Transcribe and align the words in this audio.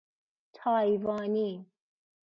تایوانی 0.53 1.65